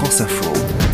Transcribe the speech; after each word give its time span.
France 0.00 0.20
Info. 0.22 0.89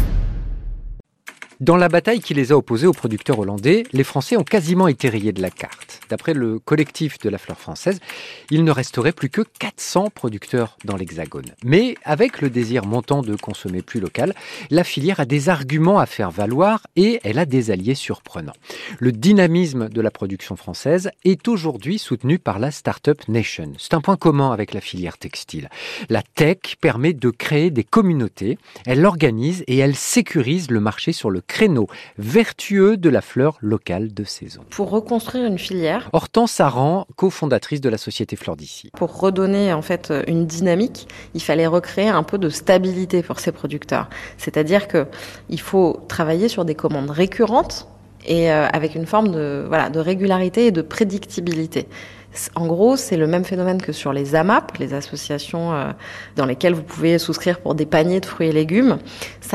Dans 1.59 1.79
la 1.79 1.89
bataille 1.89 2.21
qui 2.21 2.35
les 2.35 2.53
a 2.53 2.57
opposés 2.57 2.87
aux 2.87 2.93
producteurs 2.93 3.39
hollandais, 3.39 3.85
les 3.95 4.05
Français 4.05 4.37
ont 4.37 4.45
quasiment 4.45 4.89
été 4.89 5.09
rayés 5.09 5.33
de 5.33 5.41
la 5.41 5.49
carte. 5.49 6.03
D'après 6.11 6.35
le 6.35 6.59
collectif 6.59 7.19
de 7.19 7.31
la 7.31 7.39
fleur 7.39 7.59
française, 7.59 7.99
il 8.51 8.63
ne 8.63 8.71
resterait 8.71 9.13
plus 9.13 9.31
que 9.31 9.41
400 9.59 10.11
producteurs 10.11 10.77
dans 10.85 10.97
l'Hexagone. 10.97 11.55
Mais 11.65 11.95
avec 12.05 12.43
le 12.43 12.51
désir 12.51 12.85
montant 12.85 13.23
de 13.23 13.35
consommer 13.37 13.81
plus 13.81 14.01
local, 14.01 14.35
la 14.69 14.85
filière 14.85 15.19
a 15.19 15.25
des 15.25 15.49
arguments 15.49 15.99
à 15.99 16.05
faire 16.05 16.31
valoir 16.31 16.87
et 16.95 17.21
elle 17.25 17.39
a 17.39 17.47
des 17.47 17.71
alliés 17.71 17.95
surprenants. 17.95 18.53
Le 18.99 19.11
dynamisme 19.11 19.89
de 19.89 20.01
la 20.03 20.11
production 20.11 20.57
française 20.57 21.11
est 21.25 21.49
aujourd'hui 21.49 21.99
soutenu 21.99 22.39
par 22.39 22.59
la 22.59 22.71
Startup 22.71 23.17
Nation. 23.29 23.73
C'est 23.79 23.95
un 23.95 24.03
point 24.03 24.17
commun 24.19 24.53
avec 24.53 24.75
la 24.75 24.83
filière 24.83 25.17
textile. 25.17 25.71
La 26.11 26.21
tech 26.23 26.77
permet 26.83 27.15
de 27.15 27.31
créer 27.31 27.71
des 27.71 27.85
communautés, 27.85 28.59
elle 28.85 29.07
organise 29.07 29.65
et 29.69 29.79
elle 29.79 29.97
sécurise 29.97 30.71
le 30.71 30.81
marché 30.81 31.13
sur 31.13 31.31
le 31.31 31.41
créneau 31.47 31.87
vertueux 32.19 32.97
de 32.97 33.09
la 33.09 33.21
fleur 33.21 33.59
locale 33.61 34.13
de 34.13 34.25
saison. 34.25 34.63
Pour 34.71 34.91
reconstruire 34.91 35.47
une 35.47 35.59
filière. 35.59 36.09
Hortense 36.13 36.61
Aran, 36.61 37.07
cofondatrice 37.17 37.81
de 37.81 37.89
la 37.89 37.99
société 37.99 38.37
Fleur 38.37 38.57
d'ici. 38.57 38.91
Pour 38.97 39.19
redonner 39.19 39.73
en 39.73 39.83
fait 39.83 40.13
une 40.27 40.47
dynamique, 40.47 41.09
il 41.35 41.43
fallait 41.43 41.67
recréer 41.67 42.09
un 42.09 42.23
peu 42.23 42.39
de 42.39 42.49
stabilité 42.49 43.23
pour 43.23 43.41
ces 43.41 43.53
producteurs. 43.53 44.09
C'est-à-dire 44.39 44.89
que 44.89 45.07
il 45.49 45.61
faut 45.61 46.01
travailler 46.09 46.49
sur 46.49 46.65
des 46.65 46.75
commandes 46.75 47.11
récurrentes 47.11 47.89
et 48.27 48.51
euh, 48.51 48.67
avec 48.73 48.95
une 48.95 49.07
forme 49.07 49.31
de, 49.31 49.65
voilà, 49.69 49.91
de 49.91 50.01
régularité 50.01 50.67
et 50.67 50.71
de 50.73 50.83
prédictibilité. 50.83 51.87
En 52.55 52.67
gros, 52.67 52.97
c'est 52.97 53.17
le 53.17 53.27
même 53.27 53.45
phénomène 53.45 53.81
que 53.81 53.93
sur 53.93 54.13
les 54.13 54.35
AMAP, 54.35 54.77
les 54.79 54.95
associations 54.95 55.73
euh, 55.73 55.93
dans 56.37 56.47
lesquelles 56.47 56.75
vous 56.75 56.83
pouvez 56.83 57.19
souscrire 57.19 57.61
pour 57.61 57.75
des 57.75 57.87
paniers 57.87 58.21
de 58.21 58.27
fruits 58.27 58.49
et 58.49 58.53
légumes. 58.53 58.99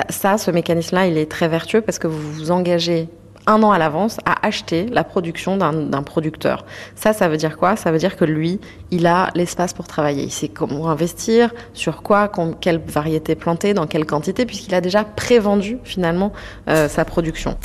Ça, 0.09 0.37
ce 0.37 0.51
mécanisme-là, 0.51 1.07
il 1.07 1.17
est 1.17 1.29
très 1.29 1.47
vertueux 1.47 1.81
parce 1.81 1.99
que 1.99 2.07
vous 2.07 2.31
vous 2.31 2.51
engagez 2.51 3.07
un 3.47 3.63
an 3.63 3.71
à 3.71 3.77
l'avance 3.77 4.19
à 4.25 4.45
acheter 4.45 4.85
la 4.87 5.03
production 5.03 5.57
d'un 5.57 6.03
producteur. 6.03 6.65
Ça, 6.95 7.13
ça 7.13 7.27
veut 7.27 7.37
dire 7.37 7.57
quoi? 7.57 7.75
Ça 7.75 7.91
veut 7.91 7.97
dire 7.97 8.15
que 8.15 8.25
lui, 8.25 8.59
il 8.91 9.07
a 9.07 9.29
l'espace 9.35 9.73
pour 9.73 9.87
travailler. 9.87 10.23
Il 10.23 10.31
sait 10.31 10.47
comment 10.47 10.89
investir, 10.89 11.51
sur 11.73 12.03
quoi, 12.03 12.31
quelle 12.59 12.79
variété 12.79 13.35
planter, 13.35 13.73
dans 13.73 13.87
quelle 13.87 14.05
quantité, 14.05 14.45
puisqu'il 14.45 14.75
a 14.75 14.81
déjà 14.81 15.03
prévendu 15.03 15.79
finalement 15.83 16.31
euh, 16.67 16.87
sa 16.87 17.05
production. 17.05 17.57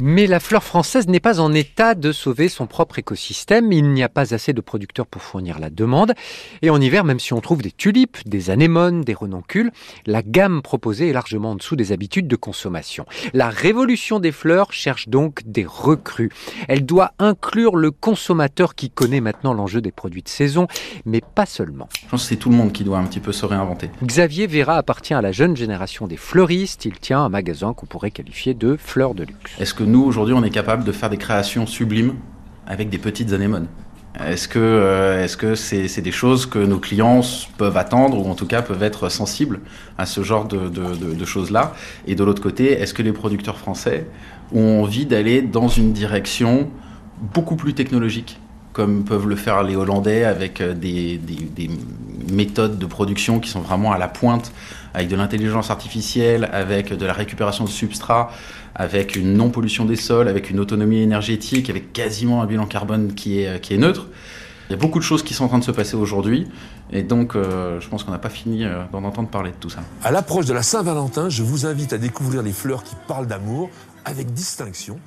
Mais 0.00 0.26
la 0.26 0.40
fleur 0.40 0.64
française 0.64 1.06
n'est 1.06 1.20
pas 1.20 1.38
en 1.38 1.52
état 1.52 1.94
de 1.94 2.10
sauver 2.10 2.48
son 2.48 2.66
propre 2.66 2.98
écosystème. 2.98 3.70
Il 3.70 3.92
n'y 3.92 4.02
a 4.02 4.08
pas 4.08 4.34
assez 4.34 4.52
de 4.52 4.60
producteurs 4.60 5.06
pour 5.06 5.22
fournir 5.22 5.60
la 5.60 5.70
demande. 5.70 6.14
Et 6.62 6.70
en 6.70 6.80
hiver, 6.80 7.04
même 7.04 7.20
si 7.20 7.32
on 7.32 7.40
trouve 7.40 7.62
des 7.62 7.70
tulipes, 7.70 8.18
des 8.26 8.50
anémones, 8.50 9.02
des 9.02 9.14
renoncules, 9.14 9.70
la 10.06 10.22
gamme 10.22 10.62
proposée 10.62 11.10
est 11.10 11.12
largement 11.12 11.52
en 11.52 11.54
dessous 11.54 11.76
des 11.76 11.92
habitudes 11.92 12.26
de 12.26 12.34
consommation. 12.34 13.06
La 13.34 13.48
révolution 13.50 14.18
des 14.18 14.32
fleurs 14.32 14.72
cherche 14.72 15.08
donc 15.08 15.42
des 15.46 15.64
recrues. 15.64 16.30
Elle 16.66 16.84
doit 16.84 17.12
inclure 17.20 17.76
le 17.76 17.92
consommateur 17.92 18.74
qui 18.74 18.90
connaît 18.90 19.20
maintenant 19.20 19.54
l'enjeu 19.54 19.80
des 19.80 19.92
produits 19.92 20.22
de 20.22 20.28
saison, 20.28 20.66
mais 21.04 21.20
pas 21.20 21.46
seulement. 21.46 21.88
Je 22.02 22.08
pense 22.08 22.22
que 22.22 22.28
c'est 22.30 22.36
tout 22.36 22.50
le 22.50 22.56
monde 22.56 22.72
qui 22.72 22.82
doit 22.82 22.98
un 22.98 23.04
petit 23.04 23.20
peu 23.20 23.30
se 23.30 23.46
réinventer. 23.46 23.90
Xavier 24.02 24.48
Vera 24.48 24.76
appartient 24.76 25.14
à 25.14 25.22
la 25.22 25.30
jeune 25.30 25.56
génération 25.56 26.08
des 26.08 26.16
fleuristes. 26.16 26.84
Il 26.84 26.98
tient 26.98 27.20
un 27.20 27.28
magasin 27.28 27.74
qu'on 27.74 27.86
pourrait 27.86 28.10
qualifier 28.10 28.54
de 28.54 28.76
fleurs 28.76 29.14
de 29.14 29.22
luxe. 29.22 29.52
Est-ce 29.60 29.72
que 29.72 29.83
nous, 29.86 30.02
aujourd'hui, 30.02 30.34
on 30.34 30.42
est 30.44 30.50
capable 30.50 30.84
de 30.84 30.92
faire 30.92 31.10
des 31.10 31.16
créations 31.16 31.66
sublimes 31.66 32.14
avec 32.66 32.88
des 32.90 32.98
petites 32.98 33.32
anémones. 33.32 33.66
Est-ce 34.20 34.46
que 34.46 34.60
euh, 34.60 35.24
est-ce 35.24 35.36
que 35.36 35.56
c'est 35.56 36.00
des 36.00 36.12
choses 36.12 36.46
que 36.46 36.60
nos 36.60 36.78
clients 36.78 37.20
peuvent 37.58 37.76
attendre 37.76 38.24
ou 38.24 38.30
en 38.30 38.36
tout 38.36 38.46
cas 38.46 38.62
peuvent 38.62 38.82
être 38.84 39.08
sensibles 39.08 39.60
à 39.98 40.06
ce 40.06 40.22
genre 40.22 40.46
de, 40.46 41.24
choses-là? 41.24 41.74
Et 42.06 42.14
de 42.14 42.22
l'autre 42.22 42.40
côté, 42.40 42.72
est-ce 42.72 42.94
que 42.94 43.02
les 43.02 43.12
producteurs 43.12 43.58
français 43.58 44.06
ont 44.54 44.82
envie 44.82 45.04
d'aller 45.04 45.42
dans 45.42 45.66
une 45.66 45.92
direction 45.92 46.70
beaucoup 47.34 47.56
plus 47.56 47.74
technologique 47.74 48.38
comme 48.72 49.04
peuvent 49.04 49.28
le 49.28 49.36
faire 49.36 49.62
les 49.62 49.76
Hollandais 49.76 50.24
avec 50.24 50.60
euh, 50.60 50.74
des, 50.74 51.20
méthodes 52.32 52.78
de 52.78 52.86
production 52.86 53.40
qui 53.40 53.50
sont 53.50 53.60
vraiment 53.60 53.92
à 53.92 53.98
la 53.98 54.08
pointe, 54.08 54.52
avec 54.94 55.08
de 55.08 55.16
l'intelligence 55.16 55.70
artificielle, 55.70 56.48
avec 56.52 56.92
de 56.92 57.06
la 57.06 57.12
récupération 57.12 57.64
de 57.64 57.70
substrats, 57.70 58.30
avec 58.74 59.16
une 59.16 59.34
non-pollution 59.34 59.84
des 59.84 59.96
sols, 59.96 60.28
avec 60.28 60.50
une 60.50 60.60
autonomie 60.60 61.00
énergétique, 61.00 61.70
avec 61.70 61.92
quasiment 61.92 62.42
un 62.42 62.46
bilan 62.46 62.66
carbone 62.66 63.14
qui 63.14 63.40
est, 63.40 63.60
qui 63.60 63.74
est 63.74 63.78
neutre. 63.78 64.06
Il 64.68 64.72
y 64.72 64.74
a 64.74 64.78
beaucoup 64.78 64.98
de 64.98 65.04
choses 65.04 65.22
qui 65.22 65.34
sont 65.34 65.44
en 65.44 65.48
train 65.48 65.58
de 65.58 65.64
se 65.64 65.70
passer 65.70 65.94
aujourd'hui, 65.94 66.46
et 66.90 67.02
donc 67.02 67.36
euh, 67.36 67.80
je 67.80 67.88
pense 67.88 68.02
qu'on 68.02 68.12
n'a 68.12 68.18
pas 68.18 68.30
fini 68.30 68.64
euh, 68.64 68.82
d'en 68.92 69.04
entendre 69.04 69.28
parler 69.28 69.50
de 69.50 69.56
tout 69.56 69.68
ça. 69.68 69.80
À 70.02 70.10
l'approche 70.10 70.46
de 70.46 70.54
la 70.54 70.62
Saint-Valentin, 70.62 71.28
je 71.28 71.42
vous 71.42 71.66
invite 71.66 71.92
à 71.92 71.98
découvrir 71.98 72.42
les 72.42 72.52
fleurs 72.52 72.82
qui 72.82 72.94
parlent 73.06 73.26
d'amour 73.26 73.68
avec 74.06 74.32
distinction 74.32 74.98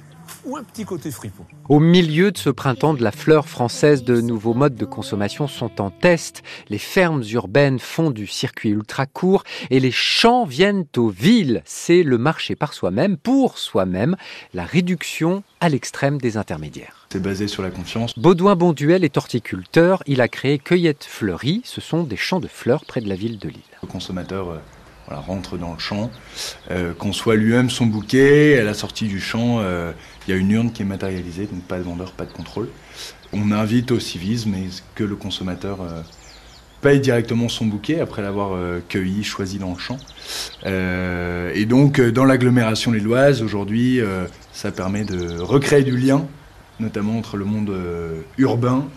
ou 0.47 0.58
un 0.58 0.63
petit 0.63 0.85
côté 0.85 1.12
fripon. 1.12 1.44
Au 1.69 1.80
milieu 1.80 2.31
de 2.31 2.38
ce 2.38 2.50
printemps 2.50 2.94
de 2.94 3.03
la 3.03 3.12
fleur 3.12 3.47
française, 3.47 4.03
de 4.03 4.22
nouveaux 4.22 4.53
modes 4.53 4.75
de 4.75 4.85
consommation 4.85 5.47
sont 5.47 5.81
en 5.81 5.91
test. 5.91 6.41
Les 6.69 6.78
fermes 6.78 7.24
urbaines 7.31 7.80
font 7.80 8.09
du 8.09 8.25
circuit 8.25 8.69
ultra 8.69 9.06
court 9.06 9.44
et 9.69 9.80
les 9.80 9.91
champs 9.91 10.46
viennent 10.46 10.86
aux 10.96 11.09
villes. 11.09 11.62
C'est 11.66 12.02
le 12.02 12.18
marché 12.18 12.56
par 12.56 12.74
soi-même, 12.74 13.18
pour 13.18 13.57
soi-même, 13.57 14.16
la 14.53 14.63
réduction 14.63 15.44
à 15.59 15.69
l'extrême 15.69 16.18
des 16.19 16.38
intermédiaires. 16.38 17.07
C'est 17.12 17.22
basé 17.22 17.47
sur 17.47 17.62
la 17.62 17.69
confiance. 17.69 18.18
Baudouin 18.18 18.56
Bonduel 18.56 19.03
est 19.03 19.18
horticulteur. 19.18 20.02
Il 20.07 20.22
a 20.22 20.28
créé 20.28 20.59
Cueillette 20.59 21.03
Fleurie. 21.03 21.62
Ce 21.66 21.81
sont 21.81 22.03
des 22.03 22.18
champs 22.18 22.40
de 22.40 22.47
fleurs 22.47 22.86
près 22.86 23.02
de 23.02 23.09
la 23.09 23.16
ville 23.16 23.38
de 23.38 23.50
Lille. 23.50 23.62
Le 23.81 23.88
consommateur 23.88 24.59
euh, 25.12 25.16
rentre 25.16 25.57
dans 25.57 25.73
le 25.73 25.79
champ, 25.79 26.12
euh, 26.72 26.94
conçoit 26.94 27.35
lui-même 27.35 27.69
son 27.69 27.85
bouquet. 27.85 28.59
À 28.59 28.63
la 28.63 28.73
sortie 28.73 29.07
du 29.07 29.19
champ, 29.19 29.59
euh, 29.59 29.91
il 30.28 30.31
y 30.31 30.34
a 30.34 30.38
une 30.38 30.51
urne 30.51 30.72
qui 30.72 30.81
est 30.81 30.85
matérialisée, 30.85 31.45
donc 31.45 31.63
pas 31.63 31.78
de 31.78 31.84
vendeur, 31.84 32.12
pas 32.12 32.25
de 32.25 32.31
contrôle. 32.31 32.69
On 33.34 33.51
invite 33.51 33.91
au 33.91 34.00
civisme 34.00 34.53
et 34.56 34.69
que 34.95 35.03
le 35.03 35.16
consommateur 35.16 35.81
euh, 35.81 36.01
paye 36.81 37.00
directement 37.00 37.50
son 37.50 37.66
bouquet 37.66 38.00
après 38.00 38.22
l'avoir 38.22 38.57
cueilli, 38.88 39.23
choisi 39.23 39.57
dans 39.57 39.73
le 39.73 39.79
champ. 39.79 39.97
et 40.63 41.66
donc, 41.66 42.00
dans 42.00 42.24
l'agglomération 42.24 42.91
lilloise, 42.91 43.41
aujourd'hui, 43.41 44.00
ça 44.53 44.72
permet 44.72 45.03
de 45.03 45.39
recréer 45.39 45.84
du 45.84 45.97
lien, 45.97 46.28
notamment 46.79 47.18
entre 47.18 47.35
le 47.35 47.45
monde 47.45 47.75
urbain 48.38 48.88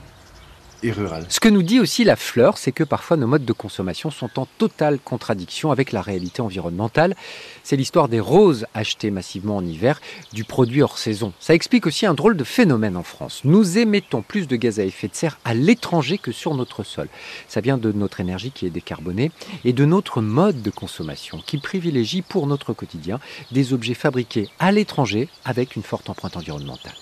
ce 0.83 1.41
que 1.41 1.49
nous 1.49 1.63
dit 1.63 1.79
aussi 1.79 2.05
la 2.05 2.17
fleur, 2.17 2.57
c'est 2.57 2.73
que 2.73 2.85
parfois 2.85 3.19
nos 3.19 3.27
modes 3.27 3.45
de 3.45 3.53
consommation 3.53 4.11
sont 4.11 4.39
en 4.39 4.47
totale 4.59 4.99
contradiction 4.99 5.71
avec 5.71 5.93
la 5.93 6.01
réalité 6.01 6.41
environnementale. 6.41 7.17
C'est 7.63 7.77
l'histoire 7.77 8.09
des 8.09 8.21
roses 8.21 8.67
achetées 8.73 9.11
massivement 9.11 9.57
en 9.57 9.65
hiver, 9.65 10.01
du 10.33 10.45
produit 10.45 10.83
hors 10.83 10.97
saison. 10.97 11.33
Ça 11.39 11.55
explique 11.55 11.87
aussi 11.87 12.07
un 12.07 12.15
drôle 12.15 12.37
de 12.37 12.45
phénomène 12.45 12.97
en 12.97 13.03
France. 13.03 13.43
Nous 13.45 13.79
émettons 13.79 14.23
plus 14.23 14.49
de 14.49 14.57
gaz 14.57 14.81
à 14.81 14.85
effet 14.85 15.09
de 15.09 15.15
serre 15.15 15.39
à 15.45 15.53
l'étranger 15.53 16.17
que 16.17 16.33
sur 16.33 16.55
notre 16.55 16.83
sol. 16.83 17.09
Ça 17.47 17.61
vient 17.61 17.77
de 17.77 17.93
notre 17.93 18.21
énergie 18.21 18.51
qui 18.51 18.65
est 18.65 18.71
décarbonée 18.71 19.33
et 19.65 19.73
de 19.73 19.85
notre 19.85 20.23
mode 20.23 20.63
de 20.63 20.71
consommation 20.71 21.43
qui 21.47 21.59
privilégie 21.59 22.23
pour 22.23 22.47
notre 22.47 22.73
quotidien 22.73 23.21
des 23.53 23.75
objets 23.75 23.95
fabriqués 23.95 24.49
à 24.59 24.73
l'étranger 24.73 25.29
avec 25.45 25.77
une 25.77 25.83
forte 25.83 26.09
empreinte 26.09 26.37
environnementale. 26.37 26.95